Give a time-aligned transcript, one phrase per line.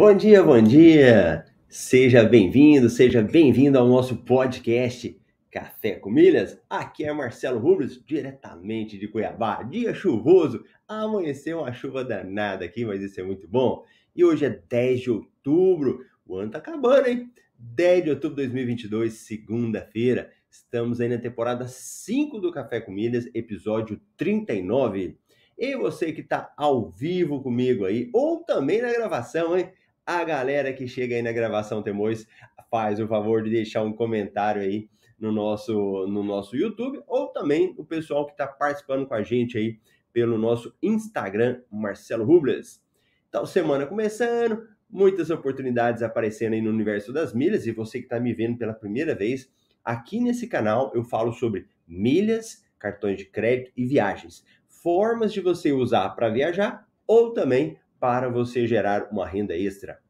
[0.00, 1.44] Bom dia, bom dia!
[1.68, 5.14] Seja bem-vindo, seja bem-vindo ao nosso podcast
[5.50, 6.58] Café com Milhas.
[6.70, 9.62] Aqui é Marcelo Rubens, diretamente de Cuiabá.
[9.62, 13.84] Dia chuvoso, amanheceu uma chuva danada aqui, mas isso é muito bom.
[14.16, 17.30] E hoje é 10 de outubro, o ano tá acabando, hein?
[17.58, 20.30] 10 de outubro de 2022, segunda-feira.
[20.50, 25.18] Estamos aí na temporada 5 do Café com Milhas, episódio 39.
[25.58, 29.70] E você que está ao vivo comigo aí, ou também na gravação, hein?
[30.12, 32.26] A galera que chega aí na gravação Temores
[32.68, 35.72] faz o favor de deixar um comentário aí no nosso,
[36.08, 39.78] no nosso YouTube, ou também o pessoal que está participando com a gente aí
[40.12, 42.82] pelo nosso Instagram, Marcelo Rubles.
[43.28, 48.18] Então, semana começando, muitas oportunidades aparecendo aí no universo das milhas, e você que está
[48.18, 49.48] me vendo pela primeira vez,
[49.84, 55.70] aqui nesse canal eu falo sobre milhas, cartões de crédito e viagens formas de você
[55.70, 60.00] usar para viajar ou também para você gerar uma renda extra.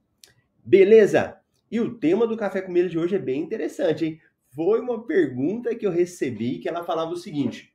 [0.65, 1.39] Beleza?
[1.71, 4.21] E o tema do Café com Milha de hoje é bem interessante, hein?
[4.55, 7.75] Foi uma pergunta que eu recebi que ela falava o seguinte: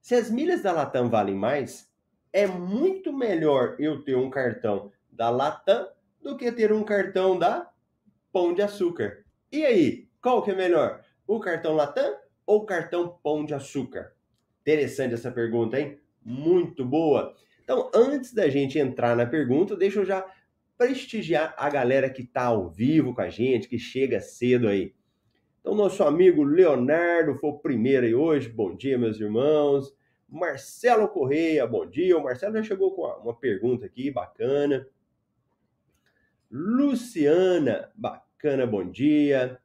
[0.00, 1.90] se as milhas da Latam valem mais,
[2.32, 5.86] é muito melhor eu ter um cartão da Latam
[6.20, 7.70] do que ter um cartão da
[8.32, 9.24] Pão de Açúcar.
[9.50, 11.04] E aí, qual que é melhor?
[11.26, 12.16] O cartão Latam
[12.46, 14.14] ou o cartão Pão de Açúcar?
[14.60, 15.98] Interessante essa pergunta, hein?
[16.24, 17.34] muito boa.
[17.72, 20.30] Então, antes da gente entrar na pergunta, deixa eu já
[20.76, 24.94] prestigiar a galera que está ao vivo com a gente, que chega cedo aí.
[25.58, 28.50] Então, nosso amigo Leonardo foi o primeiro aí hoje.
[28.50, 29.96] Bom dia, meus irmãos.
[30.28, 32.18] Marcelo Correia, bom dia.
[32.18, 34.86] O Marcelo já chegou com uma pergunta aqui, bacana.
[36.50, 39.58] Luciana, bacana, bom dia.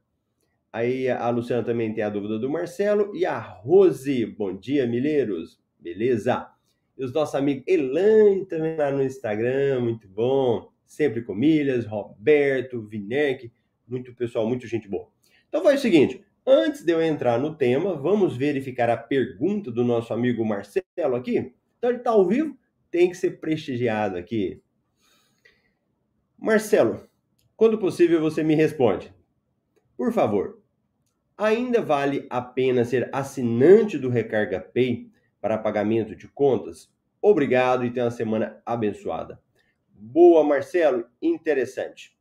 [0.71, 3.13] Aí a Luciana também tem a dúvida do Marcelo.
[3.13, 5.61] E a Rose, bom dia, Milheiros.
[5.77, 6.56] Beleza?
[6.97, 10.71] E os nossos amigos Elane também lá no Instagram, muito bom.
[10.85, 13.51] Sempre com milhas, Roberto, Vinerk,
[13.87, 15.07] muito pessoal, muito gente boa.
[15.47, 19.83] Então foi o seguinte, antes de eu entrar no tema, vamos verificar a pergunta do
[19.83, 21.53] nosso amigo Marcelo aqui.
[21.77, 22.57] Então ele está ao vivo,
[22.89, 24.61] tem que ser prestigiado aqui.
[26.37, 27.07] Marcelo,
[27.55, 29.13] quando possível você me responde.
[29.97, 30.61] Por favor,
[31.37, 35.09] ainda vale a pena ser assinante do Recarga Pay
[35.41, 36.91] para pagamento de contas?
[37.21, 39.41] Obrigado e tenha uma semana abençoada.
[39.89, 42.15] Boa, Marcelo, interessante.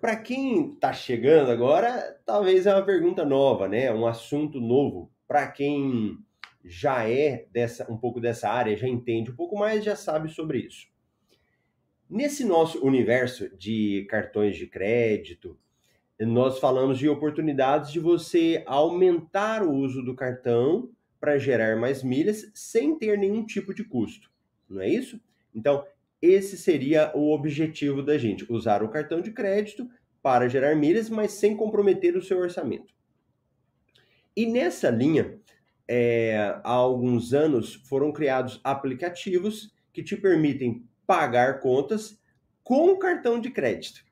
[0.00, 3.92] Para quem está chegando agora, talvez é uma pergunta nova, né?
[3.92, 5.10] Um assunto novo.
[5.26, 6.18] Para quem
[6.64, 10.58] já é dessa um pouco dessa área, já entende um pouco mais, já sabe sobre
[10.58, 10.86] isso.
[12.08, 15.58] Nesse nosso universo de cartões de crédito,
[16.18, 20.90] nós falamos de oportunidades de você aumentar o uso do cartão
[21.20, 24.30] para gerar mais milhas sem ter nenhum tipo de custo,
[24.68, 25.20] não é isso?
[25.54, 25.84] Então,
[26.20, 29.88] esse seria o objetivo da gente, usar o cartão de crédito
[30.22, 32.92] para gerar milhas, mas sem comprometer o seu orçamento.
[34.36, 35.38] E nessa linha,
[35.86, 42.20] é, há alguns anos foram criados aplicativos que te permitem pagar contas
[42.62, 44.04] com cartão de crédito.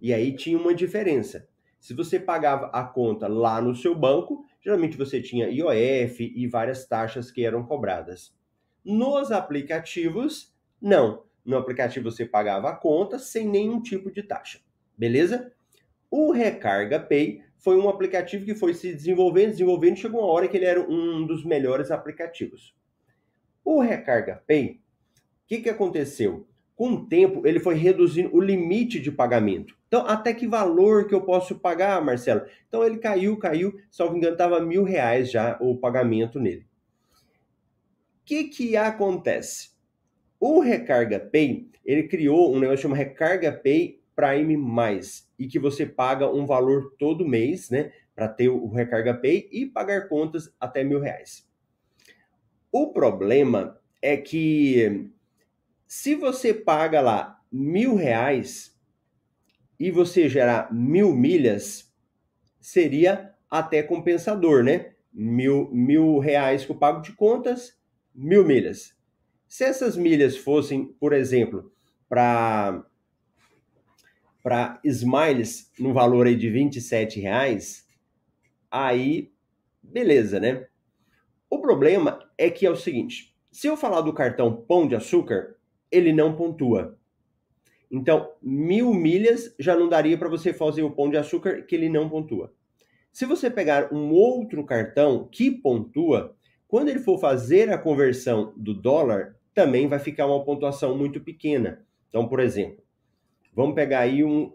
[0.00, 1.46] E aí tinha uma diferença.
[1.78, 6.86] Se você pagava a conta lá no seu banco, geralmente você tinha IOF e várias
[6.86, 8.36] taxas que eram cobradas.
[8.84, 11.24] Nos aplicativos, não.
[11.42, 14.60] No aplicativo você pagava a conta sem nenhum tipo de taxa.
[14.94, 15.50] Beleza?
[16.10, 20.58] O Recarga Pay foi um aplicativo que foi se desenvolvendo, desenvolvendo, chegou uma hora que
[20.58, 22.76] ele era um dos melhores aplicativos.
[23.64, 24.80] O Recarga Pay, o
[25.46, 26.46] que, que aconteceu?
[26.78, 29.76] Com o tempo, ele foi reduzindo o limite de pagamento.
[29.88, 32.42] Então, até que valor que eu posso pagar, Marcelo?
[32.68, 36.64] Então, ele caiu, caiu, salvo engano, estava mil reais já o pagamento nele.
[37.10, 39.70] O que, que acontece?
[40.38, 44.56] O Recarga Pay, ele criou um negócio chamado Recarga Pay Prime+,
[45.36, 49.66] e que você paga um valor todo mês, né, para ter o Recarga Pay e
[49.66, 51.44] pagar contas até mil reais.
[52.70, 55.10] O problema é que
[55.88, 58.78] se você paga lá mil reais
[59.80, 61.90] e você gerar mil milhas,
[62.60, 64.92] seria até compensador, né?
[65.10, 67.80] Mil, mil reais que eu pago de contas,
[68.14, 68.94] mil milhas.
[69.48, 71.72] Se essas milhas fossem, por exemplo,
[72.06, 72.84] para
[74.42, 77.86] para Smiles no valor aí de 27 reais,
[78.70, 79.32] aí
[79.82, 80.66] beleza, né?
[81.50, 85.57] O problema é que é o seguinte: se eu falar do cartão Pão de Açúcar,
[85.90, 86.98] ele não pontua.
[87.90, 91.88] Então, mil milhas já não daria para você fazer o pão de açúcar que ele
[91.88, 92.52] não pontua.
[93.12, 96.36] Se você pegar um outro cartão que pontua,
[96.66, 101.84] quando ele for fazer a conversão do dólar, também vai ficar uma pontuação muito pequena.
[102.08, 102.82] Então, por exemplo,
[103.58, 104.52] Vamos pegar aí um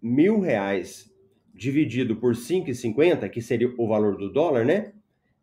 [0.00, 1.12] mil reais
[1.52, 4.92] dividido por 5,50, que seria o valor do dólar, né?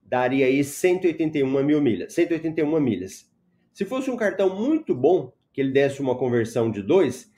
[0.02, 2.14] Daria aí 181 mil milhas.
[2.14, 3.30] 181 milhas.
[3.74, 7.32] Se fosse um cartão muito bom, que ele desse uma conversão de 2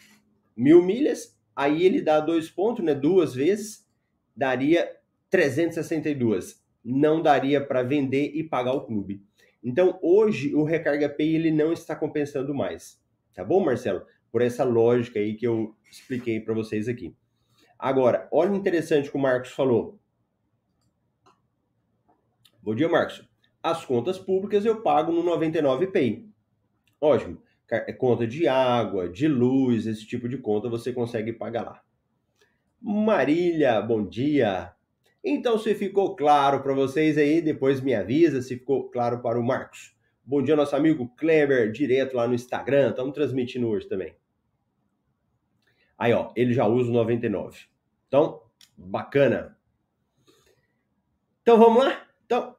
[0.55, 2.93] mil milhas, aí ele dá dois pontos, né?
[2.93, 3.87] Duas vezes,
[4.35, 4.89] daria
[5.29, 6.63] 362.
[6.83, 9.23] Não daria para vender e pagar o clube.
[9.63, 13.01] Então, hoje, o Recarga Pay ele não está compensando mais.
[13.33, 14.05] Tá bom, Marcelo?
[14.31, 17.15] Por essa lógica aí que eu expliquei para vocês aqui.
[17.79, 19.99] Agora, olha interessante que o Marcos falou.
[22.61, 23.32] Bom dia, Marcos.
[23.63, 26.27] As contas públicas eu pago no 99 Pay.
[26.99, 27.41] Ótimo.
[27.71, 31.81] É conta de água, de luz, esse tipo de conta você consegue pagar lá.
[32.79, 34.73] Marília, bom dia.
[35.23, 39.43] Então, se ficou claro para vocês aí, depois me avisa se ficou claro para o
[39.43, 39.95] Marcos.
[40.25, 42.89] Bom dia, nosso amigo Kleber, direto lá no Instagram.
[42.89, 44.13] Estamos transmitindo hoje também.
[45.97, 47.57] Aí, ó, ele já usa o 99.
[48.07, 48.43] Então,
[48.77, 49.57] bacana.
[51.41, 52.05] Então vamos lá?
[52.25, 52.55] Então,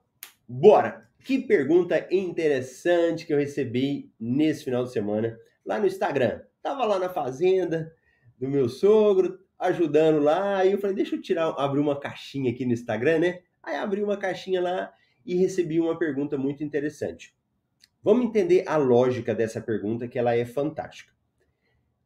[0.49, 1.09] bora!
[1.25, 6.43] Que pergunta interessante que eu recebi nesse final de semana lá no Instagram.
[6.63, 7.91] Tava lá na fazenda
[8.39, 12.67] do meu sogro, ajudando lá, e eu falei, deixa eu tirar, abrir uma caixinha aqui
[12.67, 13.41] no Instagram, né?
[13.63, 14.93] Aí abri uma caixinha lá
[15.25, 17.35] e recebi uma pergunta muito interessante.
[18.03, 21.13] Vamos entender a lógica dessa pergunta, que ela é fantástica.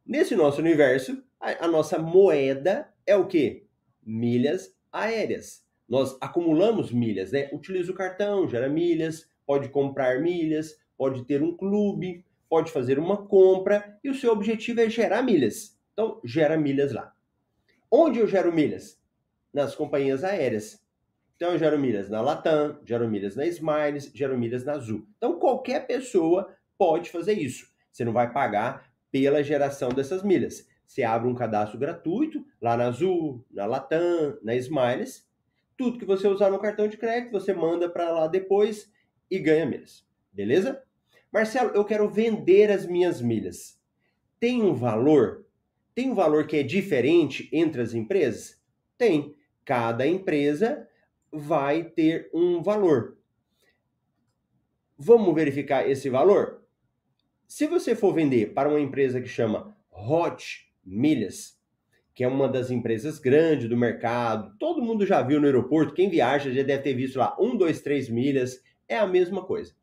[0.05, 3.67] Nesse nosso universo, a, a nossa moeda é o que?
[4.01, 5.67] Milhas aéreas.
[5.89, 7.49] Nós acumulamos milhas, né?
[7.51, 13.25] Utiliza o cartão, gera milhas, pode comprar milhas, pode ter um clube, pode fazer uma
[13.25, 15.79] compra e o seu objetivo é gerar milhas.
[15.93, 17.13] Então, gera milhas lá.
[17.91, 19.01] Onde eu gero milhas?
[19.51, 20.79] Nas companhias aéreas.
[21.35, 25.07] Então, eu gero milhas na Latam, gero milhas na Smiles, gero milhas na Azul.
[25.17, 27.67] Então, qualquer pessoa pode fazer isso.
[27.91, 30.67] Você não vai pagar pela geração dessas milhas.
[30.85, 35.28] Você abre um cadastro gratuito lá na Azul, na Latam, na Smiles.
[35.79, 38.91] Tudo que você usar no cartão de crédito, você manda para lá depois
[39.31, 40.05] e ganha milhas.
[40.29, 40.83] Beleza?
[41.31, 43.81] Marcelo, eu quero vender as minhas milhas.
[44.41, 45.47] Tem um valor?
[45.95, 48.61] Tem um valor que é diferente entre as empresas?
[48.97, 49.33] Tem.
[49.63, 50.85] Cada empresa
[51.31, 53.17] vai ter um valor.
[54.97, 56.61] Vamos verificar esse valor?
[57.47, 61.57] Se você for vender para uma empresa que chama Hot Milhas,
[62.19, 64.53] que é uma das empresas grandes do mercado.
[64.59, 67.79] Todo mundo já viu no aeroporto, quem viaja já deve ter visto lá, um, dois,
[67.79, 69.73] três milhas, é a mesma coisa.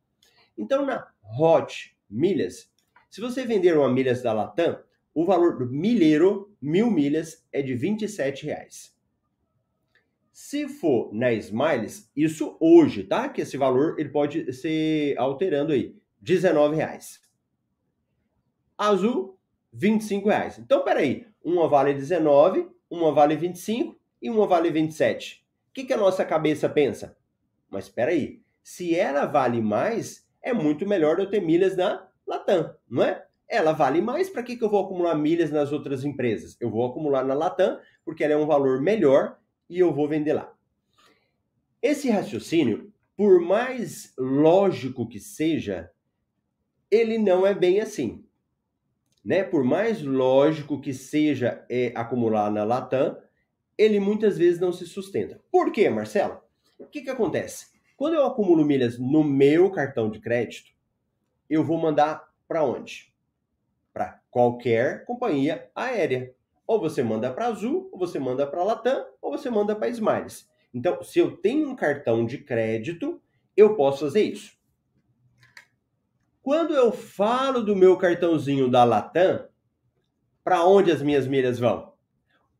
[0.55, 2.71] Então, na Hot Milhas,
[3.09, 4.79] se você vender uma milhas da Latam,
[5.15, 8.95] o valor do milheiro, mil milhas, é de 27 reais.
[10.31, 13.29] Se for na Smiles, isso hoje, tá?
[13.29, 17.19] Que esse valor ele pode ser alterando aí, 19 reais.
[18.77, 19.39] Azul,
[19.73, 20.59] 25 reais.
[20.59, 25.45] Então, peraí, uma vale 19, uma vale 25 e uma vale 27.
[25.69, 27.17] O que, que a nossa cabeça pensa?
[27.69, 32.75] Mas espera aí, se ela vale mais, é muito melhor eu ter milhas na Latam,
[32.89, 33.25] não é?
[33.47, 36.57] Ela vale mais, para que, que eu vou acumular milhas nas outras empresas?
[36.59, 40.33] Eu vou acumular na Latam, porque ela é um valor melhor e eu vou vender
[40.33, 40.53] lá.
[41.81, 45.89] Esse raciocínio, por mais lógico que seja,
[46.91, 48.26] ele não é bem assim
[49.27, 49.43] né?
[49.43, 53.17] Por mais lógico que seja é, acumular na Latam,
[53.77, 55.41] ele muitas vezes não se sustenta.
[55.51, 56.39] Por quê, Marcelo?
[56.79, 57.67] O que, que acontece?
[57.97, 60.71] Quando eu acumulo milhas no meu cartão de crédito,
[61.49, 63.13] eu vou mandar para onde?
[63.93, 66.33] Para qualquer companhia aérea.
[66.65, 70.49] Ou você manda para Azul, ou você manda para Latam, ou você manda para Smiles.
[70.73, 73.21] Então, se eu tenho um cartão de crédito,
[73.57, 74.56] eu posso fazer isso.
[76.47, 79.49] Quando eu falo do meu cartãozinho da Latam,
[80.45, 81.91] para onde as minhas milhas vão?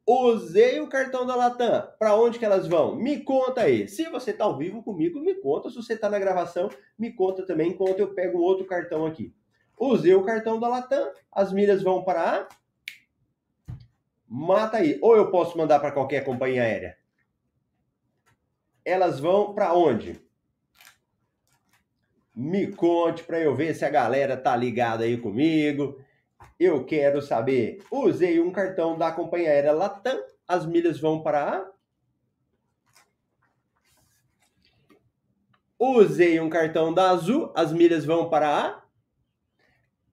[0.05, 2.97] Usei o cartão da Latam, para onde que elas vão?
[2.97, 3.87] Me conta aí.
[3.87, 5.69] Se você está ao vivo comigo, me conta.
[5.69, 9.33] Se você está na gravação, me conta também, enquanto eu pego um outro cartão aqui.
[9.79, 12.47] Usei o cartão da Latam, as milhas vão para a...
[14.27, 14.99] Mata aí.
[15.01, 16.97] Ou eu posso mandar para qualquer companhia aérea.
[18.83, 20.26] Elas vão para onde?
[22.39, 25.99] Me conte para eu ver se a galera tá ligada aí comigo.
[26.59, 27.83] Eu quero saber.
[27.91, 30.21] Usei um cartão da companhia aérea Latam.
[30.47, 31.71] As milhas vão para a
[35.79, 38.83] Usei um cartão da Azul, as milhas vão para a.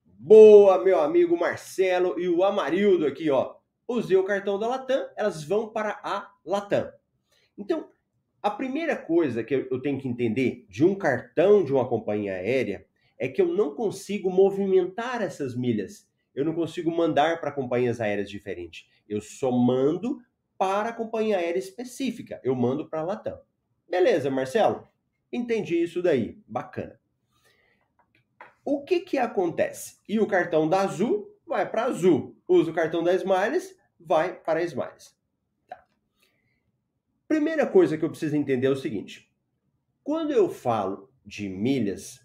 [0.05, 3.55] Boa, meu amigo Marcelo e o Amarildo aqui, ó.
[3.87, 6.91] Usei o cartão da Latam, elas vão para a Latam.
[7.57, 7.89] Então,
[8.45, 12.85] a primeira coisa que eu tenho que entender de um cartão de uma companhia aérea
[13.17, 16.07] é que eu não consigo movimentar essas milhas.
[16.35, 18.87] eu não consigo mandar para companhias aéreas diferentes.
[19.09, 20.19] Eu só mando
[20.59, 22.39] para a companhia aérea específica.
[22.43, 23.39] Eu mando para a Latam.
[23.89, 24.87] Beleza, Marcelo?
[25.33, 26.37] Entendi isso daí.
[26.45, 26.99] Bacana.
[28.63, 29.97] O que que acontece?
[30.07, 32.37] E o cartão da Azul vai para Azul.
[32.47, 35.17] Usa o cartão da Smiles, vai para a Smiles.
[37.27, 39.31] Primeira coisa que eu preciso entender é o seguinte.
[40.03, 42.19] Quando eu falo de milhas,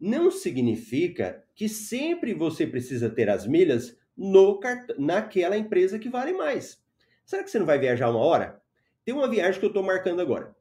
[0.00, 4.90] não significa que sempre você precisa ter as milhas no cart...
[4.98, 6.82] naquela empresa que vale mais.
[7.24, 8.60] Será que você não vai viajar uma hora?
[9.04, 10.54] Tem uma viagem que eu estou marcando agora,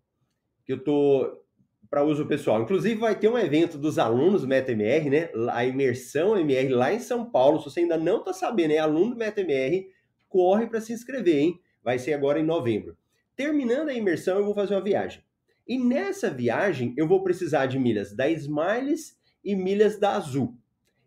[0.63, 1.43] que eu estou
[1.89, 2.61] para uso pessoal.
[2.61, 5.29] Inclusive vai ter um evento dos alunos do MetaMR, né?
[5.51, 7.59] A imersão MR lá em São Paulo.
[7.59, 9.87] Se você ainda não está sabendo, é aluno do MetaMR,
[10.27, 11.59] corre para se inscrever, hein?
[11.83, 12.95] Vai ser agora em novembro.
[13.39, 15.23] Terminando a imersão, eu vou fazer uma viagem.
[15.65, 20.57] E nessa viagem, eu vou precisar de milhas da Smiles e milhas da Azul.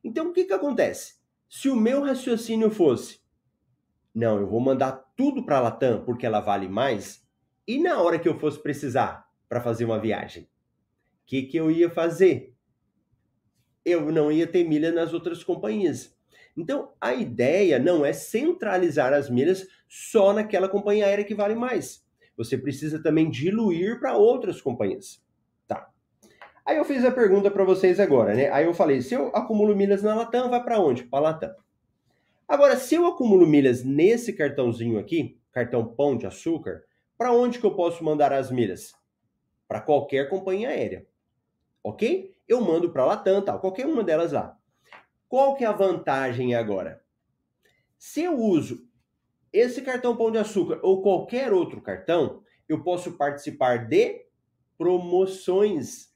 [0.02, 1.16] Então, o que, que acontece?
[1.46, 3.20] Se o meu raciocínio fosse,
[4.14, 7.22] não, eu vou mandar tudo para a Latam porque ela vale mais,
[7.68, 11.70] e na hora que eu fosse precisar para fazer uma viagem, o que, que eu
[11.70, 12.56] ia fazer?
[13.84, 16.16] Eu não ia ter milha nas outras companhias.
[16.56, 22.01] Então, a ideia não é centralizar as milhas só naquela companhia aérea que vale mais.
[22.36, 25.22] Você precisa também diluir para outras companhias.
[26.64, 28.48] Aí eu fiz a pergunta para vocês agora, né?
[28.50, 31.02] Aí eu falei, se eu acumulo milhas na Latam, vai para onde?
[31.02, 31.54] Para Latam.
[32.46, 36.84] Agora, se eu acumulo milhas nesse cartãozinho aqui, cartão Pão de Açúcar,
[37.18, 38.94] para onde que eu posso mandar as milhas?
[39.66, 41.04] Para qualquer companhia aérea.
[41.82, 42.32] OK?
[42.46, 44.56] Eu mando para Latam, tal, qualquer uma delas lá.
[45.28, 47.02] Qual que é a vantagem agora?
[47.98, 48.86] Se eu uso
[49.52, 54.24] esse cartão Pão de Açúcar ou qualquer outro cartão, eu posso participar de
[54.78, 56.12] promoções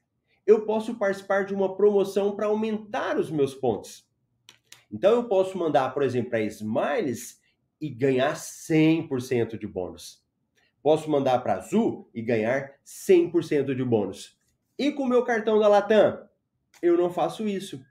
[0.47, 4.09] eu posso participar de uma promoção para aumentar os meus pontos.
[4.91, 7.41] Então eu posso mandar, por exemplo, para Smiles
[7.81, 10.25] e ganhar 100% de bônus.
[10.81, 14.39] Posso mandar para Azul e ganhar 100% de bônus.
[14.79, 16.25] E com o meu cartão da Latam,
[16.81, 17.85] eu não faço isso.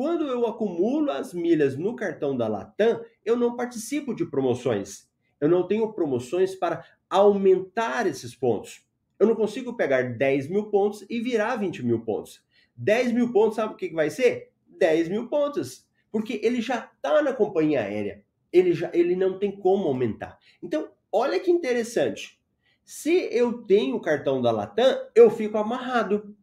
[0.00, 5.06] Quando eu acumulo as milhas no cartão da Latam, eu não participo de promoções.
[5.38, 8.82] Eu não tenho promoções para aumentar esses pontos.
[9.18, 12.42] Eu não consigo pegar 10 mil pontos e virar 20 mil pontos.
[12.76, 14.50] 10 mil pontos, sabe o que vai ser?
[14.68, 15.86] 10 mil pontos.
[16.10, 18.24] Porque ele já está na companhia aérea.
[18.50, 20.38] Ele, já, ele não tem como aumentar.
[20.62, 22.40] Então, olha que interessante.
[22.82, 26.34] Se eu tenho o cartão da Latam, eu fico amarrado.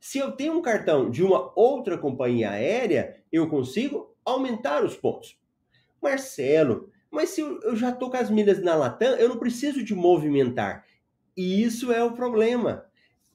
[0.00, 5.38] Se eu tenho um cartão de uma outra companhia aérea, eu consigo aumentar os pontos.
[6.02, 9.94] Marcelo, mas se eu já estou com as milhas na Latam, eu não preciso de
[9.94, 10.86] movimentar.
[11.36, 12.86] E isso é o problema.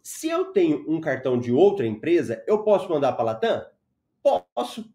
[0.01, 3.65] Se eu tenho um cartão de outra empresa, eu posso mandar para a Latam?
[4.23, 4.91] Posso.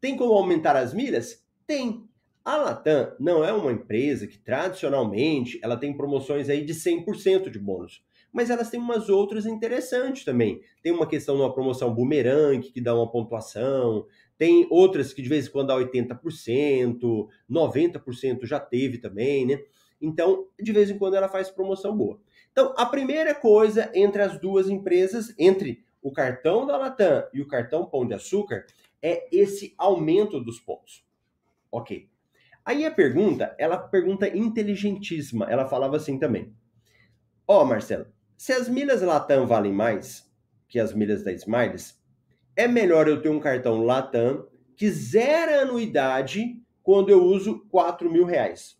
[0.00, 1.46] Tem como aumentar as milhas?
[1.66, 2.08] Tem.
[2.44, 7.58] A Latam não é uma empresa que tradicionalmente ela tem promoções aí de 100% de
[7.58, 8.04] bônus,
[8.34, 10.60] mas elas têm umas outras interessantes também.
[10.82, 15.28] Tem uma questão de uma promoção boomerang que dá uma pontuação, tem outras que de
[15.28, 19.62] vez em quando dá 80%, 90% já teve também, né?
[20.02, 22.20] Então, de vez em quando ela faz promoção boa.
[22.50, 27.46] Então, a primeira coisa entre as duas empresas, entre o cartão da Latam e o
[27.46, 28.66] cartão Pão de Açúcar,
[29.00, 31.06] é esse aumento dos pontos.
[31.70, 32.10] Ok.
[32.64, 35.46] Aí a pergunta, ela pergunta inteligentíssima.
[35.48, 36.52] Ela falava assim também.
[37.46, 40.30] Ó, oh, Marcelo, se as milhas Latam valem mais
[40.68, 42.00] que as milhas da Smiles,
[42.56, 48.24] é melhor eu ter um cartão Latam que zera anuidade quando eu uso 4 mil
[48.24, 48.78] reais.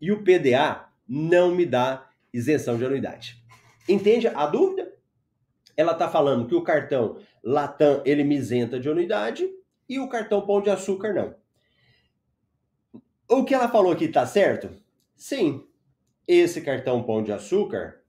[0.00, 3.42] E o PDA não me dá isenção de anuidade.
[3.88, 4.92] Entende a dúvida?
[5.76, 9.48] Ela está falando que o cartão Latam ele me isenta de anuidade
[9.88, 11.34] e o cartão Pão de Açúcar não.
[13.28, 14.70] O que ela falou aqui está certo?
[15.16, 15.66] Sim.
[16.26, 18.02] Esse cartão Pão de Açúcar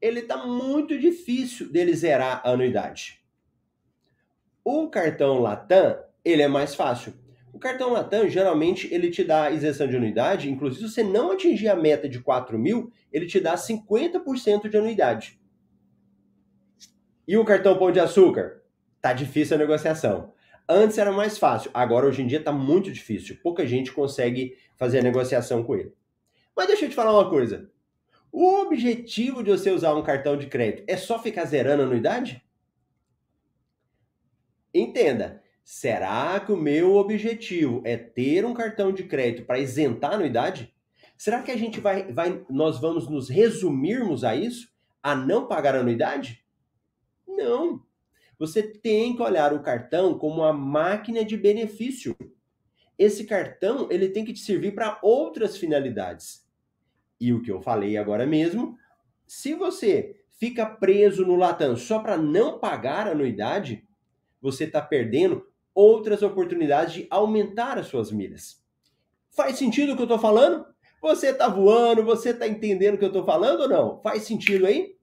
[0.00, 3.20] ele está muito difícil dele zerar a anuidade.
[4.64, 7.14] O cartão Latam ele é mais fácil.
[7.52, 11.68] O cartão Latam, geralmente, ele te dá isenção de anuidade, inclusive se você não atingir
[11.68, 15.40] a meta de 4 mil, ele te dá 50% de anuidade.
[17.26, 18.62] E o cartão Pão de Açúcar?
[19.00, 20.32] Tá difícil a negociação.
[20.68, 23.38] Antes era mais fácil, agora hoje em dia tá muito difícil.
[23.42, 25.92] Pouca gente consegue fazer a negociação com ele.
[26.60, 27.70] Mas deixa eu te falar uma coisa.
[28.30, 32.44] O objetivo de você usar um cartão de crédito é só ficar zerando a anuidade?
[34.74, 40.14] Entenda, Será que o meu objetivo é ter um cartão de crédito para isentar a
[40.14, 40.74] anuidade?
[41.16, 44.68] Será que a gente vai, vai, nós vamos nos resumirmos a isso?
[45.00, 46.44] A não pagar a anuidade?
[47.24, 47.86] Não.
[48.36, 52.16] Você tem que olhar o cartão como uma máquina de benefício.
[52.98, 56.49] Esse cartão ele tem que te servir para outras finalidades.
[57.20, 58.78] E o que eu falei agora mesmo,
[59.26, 63.86] se você fica preso no Latam só para não pagar a anuidade,
[64.40, 68.64] você está perdendo outras oportunidades de aumentar as suas milhas.
[69.30, 70.64] Faz sentido o que eu estou falando?
[71.02, 74.00] Você está voando, você está entendendo o que eu estou falando ou não?
[74.00, 74.96] Faz sentido aí?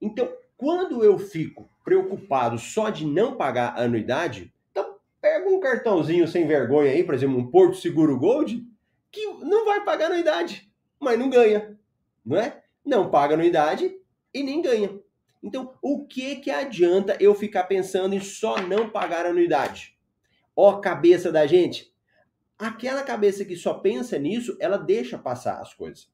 [0.00, 6.28] Então, quando eu fico preocupado só de não pagar a anuidade, então pega um cartãozinho
[6.28, 8.62] sem vergonha aí, por exemplo, um Porto Seguro Gold,
[9.10, 10.67] que não vai pagar anuidade,
[11.00, 11.78] mas não ganha,
[12.24, 12.62] não é?
[12.84, 13.94] Não paga anuidade
[14.32, 14.98] e nem ganha.
[15.42, 19.96] Então, o que que adianta eu ficar pensando em só não pagar anuidade?
[20.54, 21.94] Ó, cabeça da gente.
[22.58, 26.10] Aquela cabeça que só pensa nisso, ela deixa passar as coisas.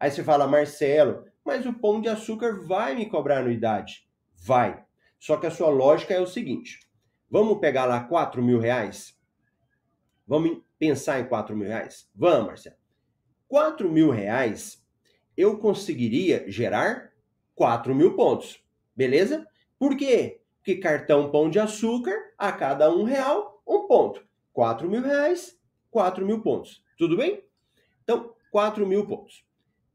[0.00, 4.08] Aí você fala, Marcelo, mas o pão de açúcar vai me cobrar anuidade.
[4.36, 4.84] Vai.
[5.18, 6.80] Só que a sua lógica é o seguinte:
[7.30, 9.16] vamos pegar lá 4 mil reais?
[10.26, 12.10] Vamos pensar em 4 mil reais?
[12.14, 12.76] Vamos, Marcelo.
[13.48, 14.84] 4 mil reais
[15.36, 17.12] eu conseguiria gerar
[17.54, 18.62] 4 mil pontos.
[18.94, 19.46] Beleza?
[19.78, 20.40] Por quê?
[20.56, 24.24] Porque cartão pão de açúcar, a cada um real, um ponto.
[24.52, 25.58] 4 mil reais,
[25.90, 26.82] 4 mil pontos.
[26.96, 27.44] Tudo bem?
[28.02, 29.44] Então, 4 mil pontos.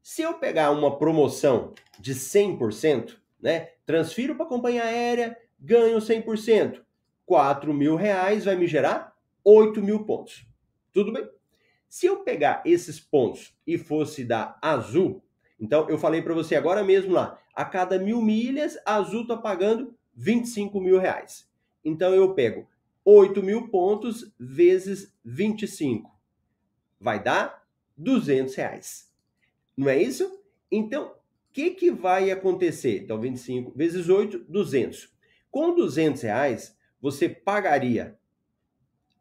[0.02, 6.80] Se eu pegar uma promoção de 100%, né, transfiro para a companhia aérea, ganho 100%.
[7.26, 10.46] 4 mil reais vai me gerar 8 mil pontos.
[10.92, 11.28] Tudo bem?
[11.92, 15.22] Se eu pegar esses pontos e fosse da Azul,
[15.60, 19.94] então eu falei para você agora mesmo lá, a cada mil milhas, Azul está pagando
[20.14, 21.46] 25 mil reais.
[21.84, 22.66] Então eu pego
[23.04, 26.10] 8 mil pontos vezes 25.
[26.98, 27.62] Vai dar
[27.94, 29.12] 200 reais.
[29.76, 30.42] Não é isso?
[30.70, 31.12] Então, o
[31.52, 33.02] que, que vai acontecer?
[33.02, 35.12] Então, 25 vezes 8, 200.
[35.50, 38.18] Com 200 reais, você pagaria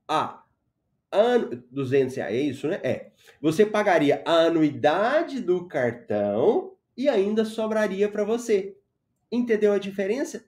[0.07, 0.41] a
[1.12, 2.80] ano, 200 reais, é isso, né?
[2.84, 3.12] É.
[3.41, 8.78] Você pagaria a anuidade do cartão e ainda sobraria para você.
[9.32, 10.45] Entendeu a diferença?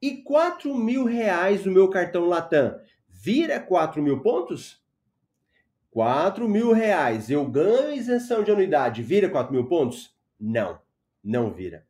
[0.00, 4.84] E 4 mil reais no meu cartão Latam vira 4 mil pontos?
[5.90, 10.14] 4 mil reais, eu ganho isenção de anuidade, vira 4 mil pontos?
[10.38, 10.78] Não,
[11.24, 11.86] não vira.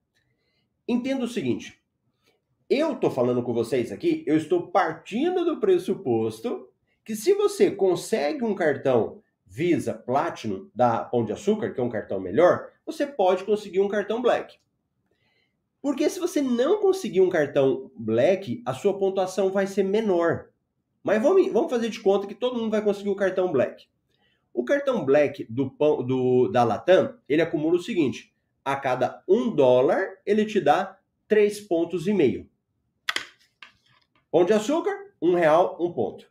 [0.87, 1.83] Entenda o seguinte,
[2.71, 6.69] eu estou falando com vocês aqui, eu estou partindo do pressuposto
[7.07, 11.88] que se você consegue um cartão Visa Platinum da Pão de Açúcar, que é um
[11.88, 14.59] cartão melhor, você pode conseguir um cartão Black.
[15.81, 20.49] Porque se você não conseguir um cartão Black, a sua pontuação vai ser menor.
[21.01, 23.87] Mas vamos, vamos fazer de conta que todo mundo vai conseguir o cartão Black.
[24.53, 25.73] O cartão Black do,
[26.05, 31.61] do, da Latam, ele acumula o seguinte: a cada um dólar, ele te dá três
[31.61, 32.51] pontos e meio.
[34.29, 36.29] Pão de açúcar, um real, um ponto.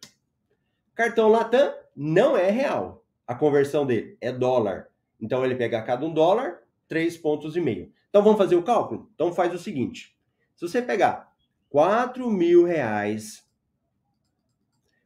[0.96, 3.06] Cartão Latam não é real.
[3.28, 4.88] A conversão dele é dólar.
[5.20, 7.92] Então ele pega a cada um dólar, três pontos e meio.
[8.10, 9.12] Então vamos fazer o cálculo?
[9.14, 10.18] Então faz o seguinte:
[10.56, 11.32] se você pegar
[11.70, 13.46] 4 mil reais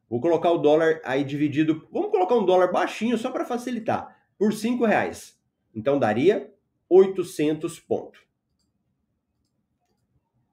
[0.09, 1.87] Vou colocar o dólar aí dividido.
[1.91, 4.17] Vamos colocar um dólar baixinho só para facilitar.
[4.37, 5.39] Por 5 reais.
[5.73, 6.51] Então daria
[6.89, 8.19] 800 pontos.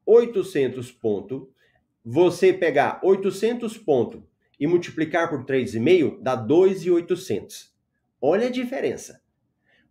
[0.04, 1.48] 800 pontos.
[2.04, 4.22] Você pegar 800 pontos
[4.58, 7.74] e multiplicar por 3,5 dá 2,800.
[8.20, 9.20] Olha a diferença.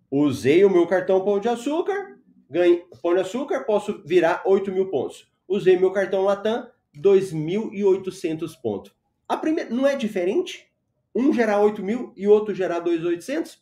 [0.09, 2.17] Usei o meu cartão Pão de Açúcar,
[2.49, 5.31] ganhei Pão de Açúcar, posso virar 8 mil pontos.
[5.47, 8.95] Usei meu cartão Latam, 2.800 pontos.
[9.27, 10.71] A primeira não é diferente?
[11.13, 13.59] Um gerar 8 mil e outro gerar 2.800?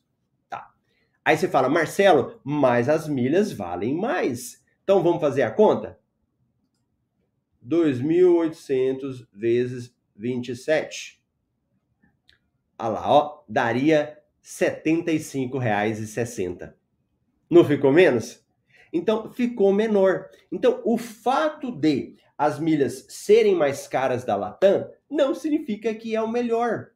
[0.50, 0.74] Tá.
[1.24, 4.63] Aí você fala, Marcelo, mas as milhas valem mais.
[4.84, 6.00] Então vamos fazer a conta?
[7.66, 11.21] 2.800 vezes 27.
[12.78, 16.73] Olha lá, ó, daria R$ 75,60.
[17.49, 18.43] Não ficou menos?
[18.91, 20.30] Então, ficou menor.
[20.52, 26.21] Então, o fato de as milhas serem mais caras da Latam não significa que é
[26.21, 26.91] o melhor.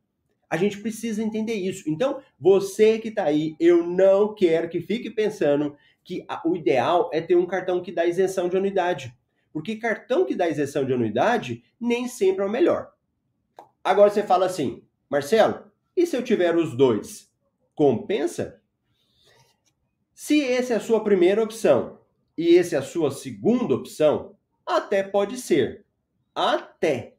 [0.50, 1.90] A gente precisa entender isso.
[1.90, 7.20] Então, você que está aí, eu não quero que fique pensando que o ideal é
[7.20, 9.14] ter um cartão que dá isenção de anuidade.
[9.52, 12.94] Porque cartão que dá isenção de anuidade nem sempre é o melhor.
[13.88, 15.64] Agora você fala assim, Marcelo,
[15.96, 17.32] e se eu tiver os dois?
[17.74, 18.62] Compensa?
[20.14, 21.98] Se essa é a sua primeira opção
[22.38, 25.86] e essa é a sua segunda opção, até pode ser.
[26.36, 27.16] Até.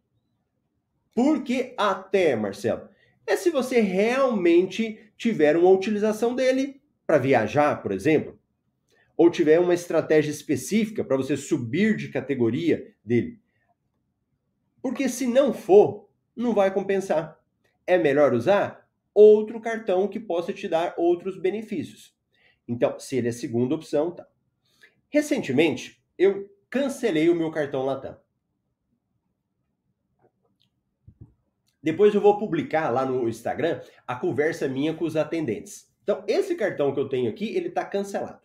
[1.14, 2.87] Por que até, Marcelo?
[3.26, 8.38] É se você realmente tiver uma utilização dele para viajar, por exemplo,
[9.16, 13.40] ou tiver uma estratégia específica para você subir de categoria dele.
[14.83, 16.07] Porque se não for,
[16.38, 17.38] não vai compensar.
[17.85, 22.16] É melhor usar outro cartão que possa te dar outros benefícios.
[22.66, 24.27] Então, se ele é a segunda opção, tá.
[25.11, 28.16] Recentemente, eu cancelei o meu cartão Latam.
[31.83, 35.92] Depois eu vou publicar lá no Instagram a conversa minha com os atendentes.
[36.03, 38.38] Então, esse cartão que eu tenho aqui, ele está cancelado.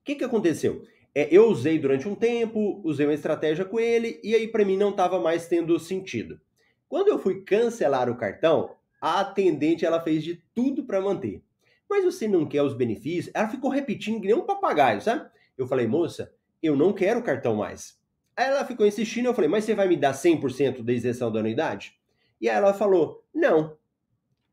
[0.00, 0.86] O que, que aconteceu?
[1.14, 4.76] É, eu usei durante um tempo, usei uma estratégia com ele, e aí para mim
[4.76, 6.40] não estava mais tendo sentido.
[6.88, 11.42] Quando eu fui cancelar o cartão, a atendente ela fez de tudo para manter.
[11.88, 13.32] Mas você não quer os benefícios?
[13.34, 15.28] Ela ficou repetindo que nem um papagaio, sabe?
[15.56, 17.98] Eu falei, moça, eu não quero o cartão mais.
[18.36, 21.40] Aí ela ficou insistindo, eu falei, mas você vai me dar 100% da isenção da
[21.40, 21.94] anuidade?
[22.40, 23.76] E aí ela falou, não.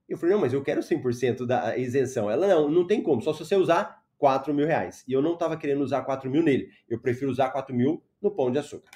[0.08, 2.30] Eu falei, não, mas eu quero 100% da isenção.
[2.30, 5.04] Ela, não, não tem como, só se você usar 4 mil reais.
[5.08, 6.70] E eu não estava querendo usar 4 mil nele.
[6.88, 8.90] Eu prefiro usar 4 mil no pão de açúcar.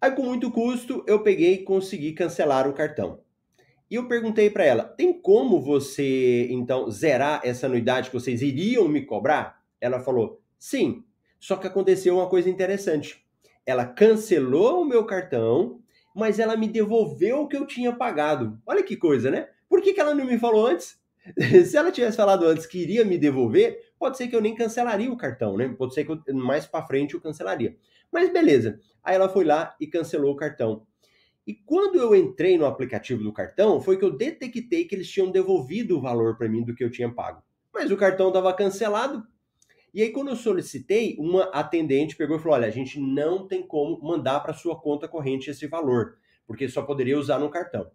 [0.00, 3.20] Aí, com muito custo, eu peguei e consegui cancelar o cartão.
[3.90, 8.86] E eu perguntei para ela: tem como você, então, zerar essa anuidade que vocês iriam
[8.86, 9.62] me cobrar?
[9.80, 11.04] Ela falou: sim,
[11.40, 13.24] só que aconteceu uma coisa interessante.
[13.64, 15.80] Ela cancelou o meu cartão,
[16.14, 18.60] mas ela me devolveu o que eu tinha pagado.
[18.66, 19.48] Olha que coisa, né?
[19.68, 20.97] Por que, que ela não me falou antes?
[21.66, 25.10] Se ela tivesse falado antes que iria me devolver, pode ser que eu nem cancelaria
[25.10, 25.68] o cartão, né?
[25.76, 27.76] Pode ser que eu, mais para frente eu cancelaria.
[28.12, 28.80] Mas beleza.
[29.02, 30.86] Aí ela foi lá e cancelou o cartão.
[31.46, 35.30] E quando eu entrei no aplicativo do cartão, foi que eu detectei que eles tinham
[35.30, 37.42] devolvido o valor para mim do que eu tinha pago.
[37.72, 39.26] Mas o cartão estava cancelado,
[39.92, 43.66] e aí, quando eu solicitei, uma atendente pegou e falou: olha, a gente não tem
[43.66, 47.90] como mandar para sua conta corrente esse valor, porque só poderia usar no cartão.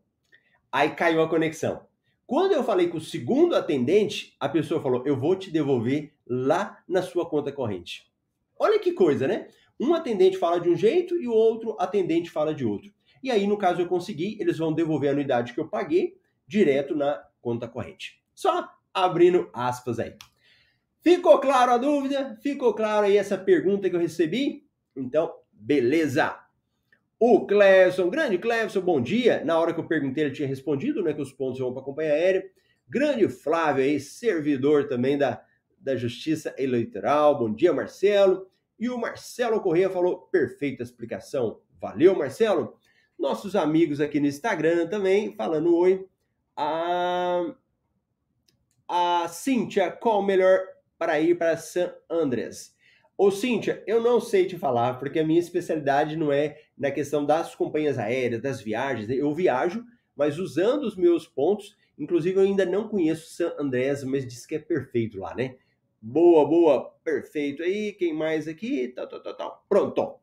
[0.71, 1.85] Aí caiu a conexão.
[2.25, 6.81] Quando eu falei com o segundo atendente, a pessoa falou: eu vou te devolver lá
[6.87, 8.11] na sua conta corrente.
[8.57, 9.47] Olha que coisa, né?
[9.79, 12.91] Um atendente fala de um jeito e o outro atendente fala de outro.
[13.21, 16.95] E aí, no caso eu consegui, eles vão devolver a anuidade que eu paguei direto
[16.95, 18.21] na conta corrente.
[18.33, 20.15] Só abrindo aspas aí.
[21.01, 22.37] Ficou claro a dúvida?
[22.41, 24.65] Ficou claro aí essa pergunta que eu recebi?
[24.95, 26.37] Então, beleza.
[27.25, 29.45] O Clevson, grande Clevson, bom dia.
[29.45, 31.13] Na hora que eu perguntei, ele tinha respondido, né?
[31.13, 32.51] Que os pontos vão para a companhia aérea.
[32.85, 35.41] Grande Flávio aí, servidor também da,
[35.79, 37.39] da Justiça Eleitoral.
[37.39, 38.45] Bom dia, Marcelo.
[38.77, 41.61] E o Marcelo Corrêa falou: perfeita explicação.
[41.79, 42.75] Valeu, Marcelo.
[43.17, 46.05] Nossos amigos aqui no Instagram também, falando oi.
[46.57, 47.55] A,
[48.85, 50.59] a Cíntia, qual o melhor
[50.97, 52.75] para ir para San Andrés.
[53.17, 57.25] Ô Cíntia, eu não sei te falar, porque a minha especialidade não é na questão
[57.25, 59.09] das companhias aéreas, das viagens.
[59.09, 61.77] Eu viajo, mas usando os meus pontos.
[61.97, 65.57] Inclusive, eu ainda não conheço San Andrés, mas diz que é perfeito lá, né?
[66.01, 67.93] Boa, boa, perfeito aí.
[67.93, 68.87] Quem mais aqui?
[68.89, 69.65] Tal, tal, tal, tal.
[69.69, 70.15] Pronto.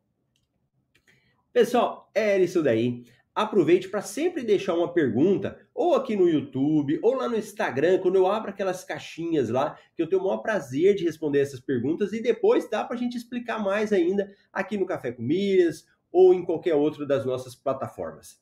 [1.53, 7.15] Pessoal, é isso daí aproveite para sempre deixar uma pergunta, ou aqui no YouTube, ou
[7.15, 10.95] lá no Instagram, quando eu abro aquelas caixinhas lá, que eu tenho o maior prazer
[10.95, 14.85] de responder essas perguntas, e depois dá para a gente explicar mais ainda aqui no
[14.85, 18.41] Café com Milhas, ou em qualquer outra das nossas plataformas.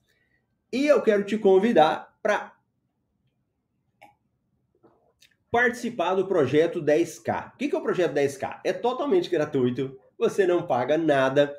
[0.72, 2.54] E eu quero te convidar para
[5.52, 7.54] participar do projeto 10K.
[7.54, 8.62] O que é o projeto 10K?
[8.64, 11.56] É totalmente gratuito, você não paga nada,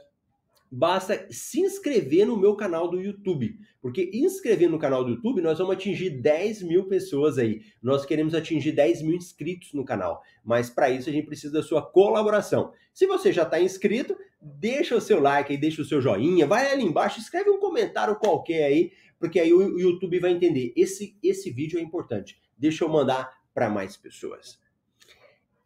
[0.70, 3.58] basta se inscrever no meu canal do YouTube.
[3.80, 7.62] Porque inscrever no canal do YouTube, nós vamos atingir 10 mil pessoas aí.
[7.82, 10.22] Nós queremos atingir 10 mil inscritos no canal.
[10.44, 12.72] Mas para isso a gente precisa da sua colaboração.
[12.92, 16.70] Se você já está inscrito, deixa o seu like aí, deixa o seu joinha, vai
[16.70, 20.72] ali embaixo, escreve um comentário qualquer aí, porque aí o YouTube vai entender.
[20.76, 22.40] Esse, esse vídeo é importante.
[22.56, 24.58] Deixa eu mandar para mais pessoas.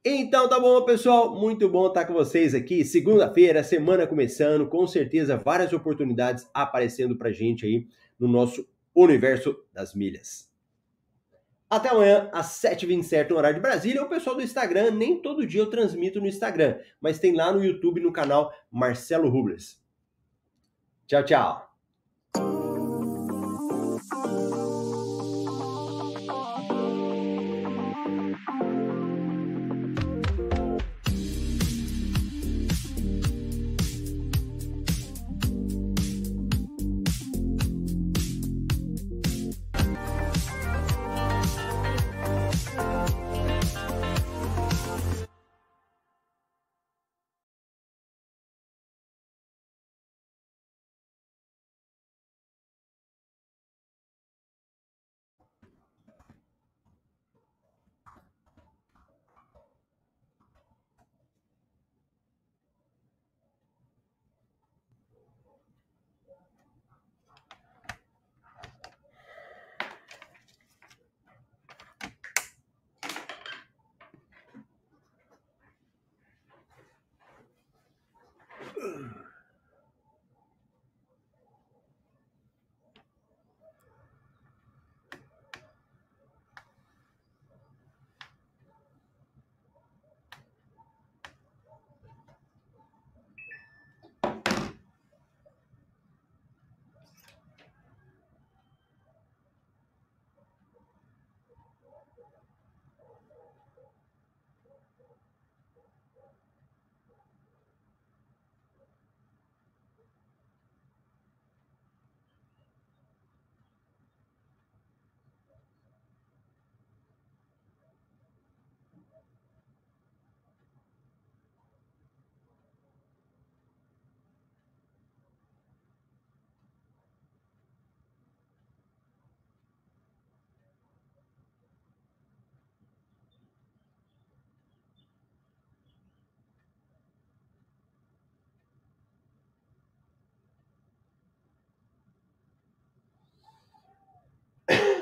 [0.04, 1.34] Então tá bom, pessoal.
[1.34, 2.84] Muito bom estar com vocês aqui.
[2.84, 7.86] Segunda-feira, semana começando, com certeza várias oportunidades aparecendo pra gente aí
[8.18, 10.52] no nosso universo das milhas.
[11.70, 14.02] Até amanhã, às 7h27 no horário de Brasília.
[14.02, 17.64] O pessoal do Instagram, nem todo dia eu transmito no Instagram, mas tem lá no
[17.64, 19.82] YouTube, no canal Marcelo Rubles.
[21.06, 22.63] Tchau, tchau.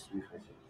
[0.00, 0.69] своих хозяев.